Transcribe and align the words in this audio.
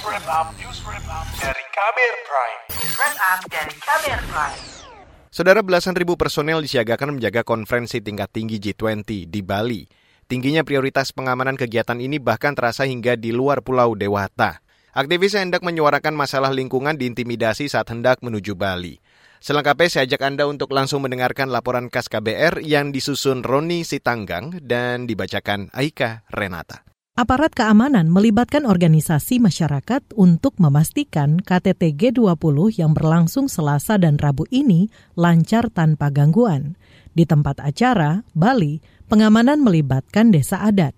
News 0.00 0.16
Wrap 0.16 0.32
Up, 0.32 0.48
News 0.56 0.80
Wrap 0.88 1.06
Up 1.12 1.28
dari 1.44 1.64
Kamer 1.76 2.14
Prime. 2.24 2.60
News 2.72 2.94
Wrap 2.96 3.16
Up 3.20 3.40
dari 3.52 3.74
Kamer 3.84 4.20
Prime. 4.32 4.60
Saudara 5.28 5.60
belasan 5.60 5.92
ribu 5.92 6.16
personel 6.16 6.64
disiagakan 6.64 7.20
menjaga 7.20 7.44
konferensi 7.44 8.00
tingkat 8.00 8.32
tinggi 8.32 8.56
G20 8.56 9.28
di 9.28 9.40
Bali. 9.44 9.84
Tingginya 10.24 10.64
prioritas 10.64 11.12
pengamanan 11.12 11.52
kegiatan 11.52 12.00
ini 12.00 12.16
bahkan 12.16 12.56
terasa 12.56 12.88
hingga 12.88 13.12
di 13.12 13.28
luar 13.28 13.60
Pulau 13.60 13.92
Dewata. 13.92 14.64
Aktivis 14.96 15.36
yang 15.36 15.52
hendak 15.52 15.60
menyuarakan 15.68 16.16
masalah 16.16 16.48
lingkungan 16.48 16.96
diintimidasi 16.96 17.68
saat 17.68 17.92
hendak 17.92 18.24
menuju 18.24 18.56
Bali. 18.56 19.04
Selengkapnya 19.44 20.00
saya 20.00 20.08
ajak 20.08 20.24
Anda 20.24 20.48
untuk 20.48 20.72
langsung 20.72 21.04
mendengarkan 21.04 21.52
laporan 21.52 21.92
khas 21.92 22.08
KBR 22.08 22.64
yang 22.64 22.88
disusun 22.88 23.44
Roni 23.44 23.84
Sitanggang 23.84 24.64
dan 24.64 25.04
dibacakan 25.04 25.68
Aika 25.76 26.24
Renata. 26.32 26.88
Aparat 27.20 27.52
keamanan 27.52 28.08
melibatkan 28.08 28.64
organisasi 28.64 29.44
masyarakat 29.44 30.16
untuk 30.16 30.56
memastikan 30.56 31.36
KTT 31.36 31.92
G20 31.92 32.80
yang 32.80 32.96
berlangsung 32.96 33.44
Selasa 33.44 34.00
dan 34.00 34.16
Rabu 34.16 34.48
ini 34.48 34.88
lancar 35.20 35.68
tanpa 35.68 36.08
gangguan. 36.08 36.80
Di 37.12 37.28
tempat 37.28 37.60
acara, 37.60 38.24
Bali, 38.32 38.80
pengamanan 39.04 39.60
melibatkan 39.60 40.32
desa 40.32 40.64
adat. 40.64 40.96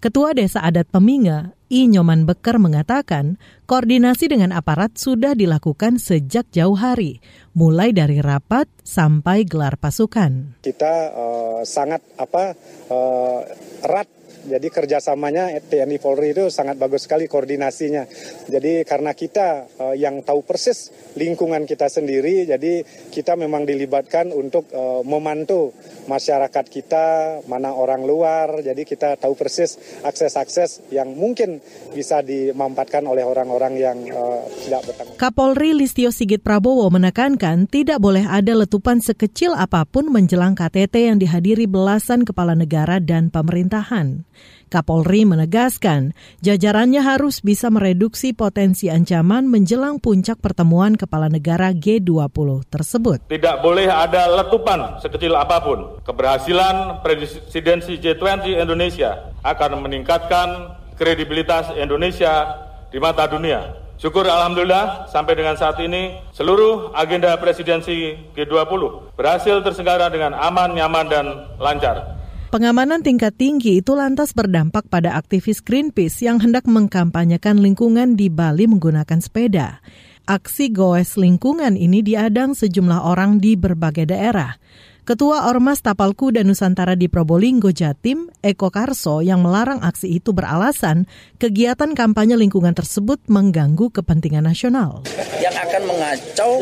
Ketua 0.00 0.32
Desa 0.32 0.64
Adat 0.64 0.88
Peminga, 0.88 1.52
I 1.68 1.84
Nyoman 1.84 2.24
Beker 2.24 2.56
mengatakan, 2.56 3.36
koordinasi 3.68 4.32
dengan 4.32 4.56
aparat 4.56 4.96
sudah 4.96 5.36
dilakukan 5.36 6.00
sejak 6.00 6.48
jauh 6.48 6.80
hari, 6.80 7.20
mulai 7.52 7.92
dari 7.92 8.24
rapat 8.24 8.72
sampai 8.80 9.44
gelar 9.44 9.76
pasukan. 9.76 10.64
Kita 10.64 11.12
uh, 11.12 11.60
sangat 11.66 12.00
apa 12.16 12.56
uh, 12.88 13.42
erat 13.84 14.17
jadi 14.48 14.68
kerjasamanya 14.72 15.52
TNI 15.68 16.00
Polri 16.00 16.32
itu 16.32 16.48
sangat 16.48 16.80
bagus 16.80 17.04
sekali 17.04 17.28
koordinasinya. 17.28 18.08
Jadi 18.48 18.82
karena 18.88 19.12
kita 19.12 19.68
uh, 19.78 19.94
yang 19.94 20.24
tahu 20.24 20.42
persis 20.42 20.90
lingkungan 21.14 21.68
kita 21.68 21.86
sendiri, 21.86 22.48
jadi 22.48 22.82
kita 23.12 23.36
memang 23.36 23.68
dilibatkan 23.68 24.32
untuk 24.32 24.72
uh, 24.72 25.04
memantau 25.04 25.70
masyarakat 26.08 26.64
kita, 26.66 27.06
mana 27.46 27.76
orang 27.76 28.02
luar. 28.08 28.64
Jadi 28.64 28.88
kita 28.88 29.20
tahu 29.20 29.36
persis 29.36 29.76
akses-akses 30.02 30.88
yang 30.88 31.12
mungkin 31.12 31.60
bisa 31.92 32.24
dimampatkan 32.24 33.04
oleh 33.04 33.22
orang-orang 33.22 33.74
yang 33.76 33.98
uh, 34.10 34.42
tidak 34.64 34.82
bertanggung 34.88 35.16
Kapolri 35.20 35.74
Listio 35.74 36.14
Sigit 36.14 36.40
Prabowo 36.40 36.88
menekankan 36.88 37.68
tidak 37.68 37.98
boleh 38.00 38.24
ada 38.24 38.54
letupan 38.54 39.02
sekecil 39.02 39.52
apa 39.52 39.84
pun 39.84 40.08
menjelang 40.08 40.54
KTT 40.54 41.10
yang 41.10 41.18
dihadiri 41.18 41.66
belasan 41.68 42.24
kepala 42.24 42.54
negara 42.54 43.02
dan 43.02 43.28
pemerintahan. 43.28 44.24
Kapolri 44.68 45.24
menegaskan 45.24 46.12
jajarannya 46.44 47.00
harus 47.00 47.40
bisa 47.40 47.72
mereduksi 47.72 48.36
potensi 48.36 48.92
ancaman 48.92 49.48
menjelang 49.48 49.96
puncak 49.96 50.36
pertemuan 50.44 50.92
kepala 50.92 51.32
negara 51.32 51.72
G20 51.72 52.68
tersebut. 52.68 53.24
Tidak 53.32 53.64
boleh 53.64 53.88
ada 53.88 54.28
letupan 54.28 55.00
sekecil 55.00 55.32
apa 55.32 55.64
pun. 55.64 56.04
Keberhasilan 56.04 57.00
presidensi 57.00 57.96
G20 57.96 58.60
Indonesia 58.60 59.32
akan 59.40 59.80
meningkatkan 59.80 60.76
kredibilitas 61.00 61.72
Indonesia 61.72 62.60
di 62.92 63.00
mata 63.00 63.24
dunia. 63.24 63.88
Syukur 63.98 64.22
Alhamdulillah 64.30 65.10
sampai 65.10 65.34
dengan 65.34 65.58
saat 65.58 65.74
ini 65.82 66.22
seluruh 66.30 66.94
agenda 66.94 67.34
presidensi 67.40 68.14
G20 68.30 69.16
berhasil 69.18 69.58
terselenggara 69.64 70.06
dengan 70.06 70.38
aman, 70.38 70.76
nyaman, 70.76 71.06
dan 71.10 71.26
lancar. 71.58 72.17
Pengamanan 72.48 73.04
tingkat 73.04 73.36
tinggi 73.36 73.84
itu 73.84 73.92
lantas 73.92 74.32
berdampak 74.32 74.88
pada 74.88 75.20
aktivis 75.20 75.60
Greenpeace 75.60 76.24
yang 76.24 76.40
hendak 76.40 76.64
mengkampanyekan 76.64 77.60
lingkungan 77.60 78.16
di 78.16 78.32
Bali 78.32 78.64
menggunakan 78.64 79.20
sepeda. 79.20 79.84
Aksi 80.24 80.72
goes 80.72 81.20
lingkungan 81.20 81.76
ini 81.76 82.00
diadang 82.00 82.56
sejumlah 82.56 83.04
orang 83.04 83.36
di 83.36 83.52
berbagai 83.52 84.08
daerah. 84.08 84.56
Ketua 85.04 85.44
Ormas 85.44 85.84
Tapal 85.84 86.16
Kuda 86.16 86.40
Nusantara 86.40 86.96
di 86.96 87.12
Probolinggo, 87.12 87.68
Jatim, 87.68 88.32
Eko 88.40 88.72
Karso 88.72 89.20
yang 89.20 89.44
melarang 89.44 89.84
aksi 89.84 90.16
itu 90.16 90.32
beralasan 90.32 91.04
kegiatan 91.36 91.92
kampanye 91.92 92.40
lingkungan 92.40 92.72
tersebut 92.72 93.28
mengganggu 93.28 93.92
kepentingan 93.92 94.48
nasional. 94.48 95.04
Yang 95.36 95.56
akan 95.68 95.82
mengacau 95.84 96.52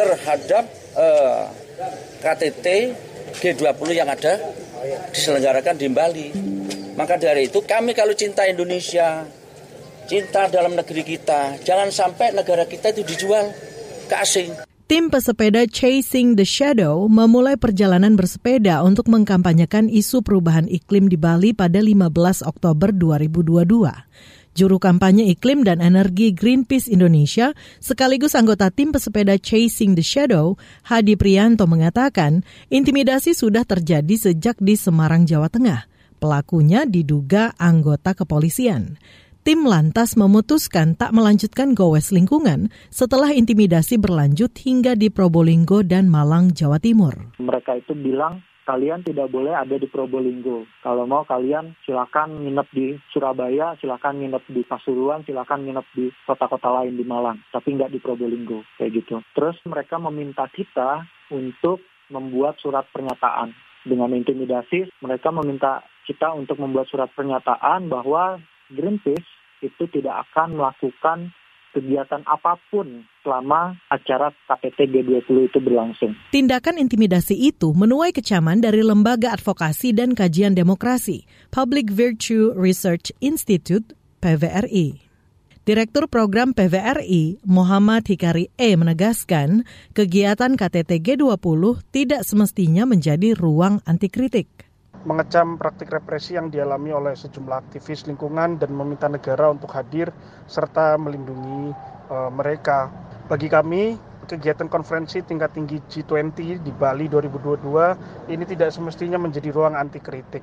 terhadap 0.00 0.64
uh, 0.96 1.44
KTT 2.24 2.66
G20 3.36 3.88
yang 3.92 4.08
ada 4.08 4.40
diselenggarakan 5.12 5.74
di 5.76 5.86
Bali. 5.90 6.28
Maka 6.96 7.20
dari 7.20 7.48
itu 7.48 7.60
kami 7.60 7.92
kalau 7.92 8.16
cinta 8.16 8.48
Indonesia, 8.48 9.24
cinta 10.08 10.48
dalam 10.48 10.72
negeri 10.72 11.04
kita, 11.04 11.60
jangan 11.60 11.92
sampai 11.92 12.32
negara 12.32 12.64
kita 12.64 12.94
itu 12.96 13.04
dijual 13.04 13.52
ke 14.08 14.14
asing. 14.16 14.50
Tim 14.86 15.10
pesepeda 15.10 15.66
Chasing 15.66 16.38
the 16.38 16.46
Shadow 16.46 17.10
memulai 17.10 17.58
perjalanan 17.58 18.14
bersepeda 18.14 18.86
untuk 18.86 19.10
mengkampanyekan 19.10 19.90
isu 19.90 20.22
perubahan 20.22 20.70
iklim 20.70 21.10
di 21.10 21.18
Bali 21.18 21.50
pada 21.50 21.82
15 21.82 22.46
Oktober 22.46 22.94
2022. 22.94 23.66
Juru 24.56 24.80
kampanye 24.80 25.28
iklim 25.28 25.68
dan 25.68 25.84
energi 25.84 26.32
Greenpeace 26.32 26.88
Indonesia 26.88 27.52
sekaligus 27.76 28.32
anggota 28.32 28.72
tim 28.72 28.88
pesepeda 28.88 29.36
Chasing 29.36 29.92
the 29.92 30.00
Shadow, 30.00 30.56
Hadi 30.88 31.12
Prianto 31.12 31.68
mengatakan 31.68 32.40
intimidasi 32.72 33.36
sudah 33.36 33.68
terjadi 33.68 34.16
sejak 34.16 34.56
di 34.56 34.72
Semarang, 34.80 35.28
Jawa 35.28 35.52
Tengah. 35.52 35.84
Pelakunya 36.16 36.88
diduga 36.88 37.52
anggota 37.60 38.16
kepolisian. 38.16 38.96
Tim 39.44 39.68
lantas 39.68 40.16
memutuskan 40.16 40.96
tak 40.96 41.12
melanjutkan 41.12 41.76
gowes 41.76 42.08
lingkungan 42.08 42.72
setelah 42.88 43.36
intimidasi 43.36 44.00
berlanjut 44.00 44.56
hingga 44.56 44.96
di 44.96 45.12
Probolinggo 45.12 45.84
dan 45.84 46.08
Malang, 46.08 46.56
Jawa 46.56 46.80
Timur. 46.80 47.12
Mereka 47.36 47.84
itu 47.84 47.92
bilang 47.92 48.40
kalian 48.66 49.06
tidak 49.06 49.30
boleh 49.30 49.54
ada 49.54 49.78
di 49.78 49.86
Probolinggo. 49.86 50.66
Kalau 50.82 51.06
mau 51.06 51.22
kalian 51.22 51.78
silakan 51.86 52.42
nginep 52.42 52.68
di 52.74 52.86
Surabaya, 53.14 53.78
silakan 53.78 54.18
nginep 54.20 54.44
di 54.50 54.62
Pasuruan, 54.66 55.22
silakan 55.22 55.64
nginep 55.64 55.86
di 55.94 56.10
kota-kota 56.26 56.82
lain 56.82 56.98
di 56.98 57.06
Malang, 57.06 57.38
tapi 57.54 57.78
nggak 57.78 57.94
di 57.94 58.02
Probolinggo 58.02 58.66
kayak 58.76 58.92
gitu. 58.98 59.22
Terus 59.32 59.56
mereka 59.64 60.02
meminta 60.02 60.50
kita 60.50 61.06
untuk 61.30 61.86
membuat 62.10 62.58
surat 62.58 62.84
pernyataan. 62.90 63.54
Dengan 63.86 64.10
intimidasi, 64.18 64.90
mereka 64.98 65.30
meminta 65.30 65.86
kita 66.10 66.34
untuk 66.34 66.58
membuat 66.58 66.90
surat 66.90 67.06
pernyataan 67.14 67.86
bahwa 67.86 68.42
Greenpeace 68.66 69.30
itu 69.62 69.86
tidak 69.94 70.26
akan 70.26 70.58
melakukan 70.58 71.30
kegiatan 71.76 72.24
apa 72.24 72.56
pun 72.72 73.04
selama 73.20 73.76
acara 73.92 74.32
KTT 74.48 74.88
G20 74.88 75.52
itu 75.52 75.58
berlangsung. 75.60 76.16
Tindakan 76.32 76.80
intimidasi 76.80 77.36
itu 77.36 77.76
menuai 77.76 78.16
kecaman 78.16 78.64
dari 78.64 78.80
Lembaga 78.80 79.36
Advokasi 79.36 79.92
dan 79.92 80.16
Kajian 80.16 80.56
Demokrasi, 80.56 81.28
Public 81.52 81.92
Virtue 81.92 82.56
Research 82.56 83.12
Institute, 83.20 83.92
PVRI. 84.24 85.04
Direktur 85.66 86.06
Program 86.06 86.54
PVRI, 86.54 87.42
Muhammad 87.44 88.06
Hikari 88.06 88.48
E. 88.54 88.78
menegaskan, 88.78 89.66
kegiatan 89.92 90.54
KTT 90.54 91.02
G20 91.02 91.82
tidak 91.90 92.22
semestinya 92.22 92.86
menjadi 92.86 93.34
ruang 93.34 93.82
anti 93.82 94.06
kritik 94.06 94.66
mengecam 95.04 95.60
praktik 95.60 95.92
represi 95.92 96.38
yang 96.38 96.48
dialami 96.48 96.94
oleh 96.94 97.12
sejumlah 97.12 97.68
aktivis 97.68 98.08
lingkungan 98.08 98.56
dan 98.56 98.70
meminta 98.72 99.10
negara 99.10 99.52
untuk 99.52 99.70
hadir 99.76 100.08
serta 100.48 100.96
melindungi 100.96 101.74
uh, 102.08 102.30
mereka. 102.32 102.88
Bagi 103.26 103.50
kami, 103.50 103.98
kegiatan 104.26 104.66
konferensi 104.66 105.22
tingkat 105.22 105.54
tinggi 105.54 105.78
G20 105.86 106.62
di 106.62 106.72
Bali 106.74 107.06
2022 107.06 108.30
ini 108.30 108.44
tidak 108.46 108.74
semestinya 108.74 109.22
menjadi 109.22 109.54
ruang 109.54 109.78
anti 109.78 110.02
kritik 110.02 110.42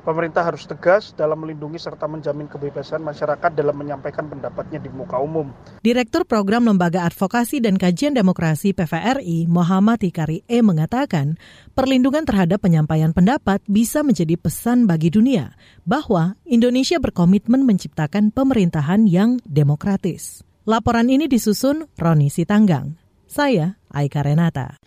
Pemerintah 0.00 0.40
harus 0.40 0.64
tegas 0.64 1.12
dalam 1.12 1.44
melindungi 1.44 1.76
serta 1.76 2.08
menjamin 2.08 2.48
kebebasan 2.48 3.04
masyarakat 3.04 3.52
dalam 3.52 3.76
menyampaikan 3.76 4.24
pendapatnya 4.24 4.80
di 4.80 4.88
muka 4.88 5.20
umum. 5.20 5.52
Direktur 5.84 6.24
Program 6.24 6.64
Lembaga 6.64 7.04
Advokasi 7.04 7.60
dan 7.60 7.76
Kajian 7.76 8.16
Demokrasi 8.16 8.72
PVRI, 8.72 9.44
Muhammad 9.44 10.00
Hikari 10.00 10.40
E. 10.48 10.64
mengatakan, 10.64 11.36
perlindungan 11.76 12.24
terhadap 12.24 12.64
penyampaian 12.64 13.12
pendapat 13.12 13.60
bisa 13.68 14.00
menjadi 14.00 14.40
pesan 14.40 14.88
bagi 14.88 15.12
dunia 15.12 15.52
bahwa 15.84 16.32
Indonesia 16.48 16.96
berkomitmen 16.96 17.68
menciptakan 17.68 18.32
pemerintahan 18.32 19.04
yang 19.04 19.36
demokratis. 19.44 20.40
Laporan 20.64 21.12
ini 21.12 21.28
disusun 21.28 21.88
Roni 22.00 22.32
Sitanggang. 22.32 22.96
Saya 23.30 23.78
Aika 23.92 24.26
Renata. 24.26 24.80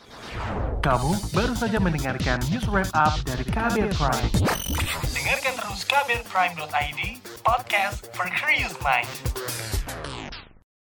Kamu 0.84 1.16
baru 1.32 1.56
saja 1.56 1.80
mendengarkan 1.80 2.44
news 2.52 2.68
wrap 2.68 2.92
up 2.92 3.16
dari 3.24 3.48
Kabel 3.48 3.88
Prime. 3.96 4.32
Dengarkan 5.16 5.56
terus 5.56 5.88
kabelprime.id, 5.88 7.24
podcast 7.40 8.12
for 8.12 8.28
curious 8.36 8.76
mind. 8.84 9.08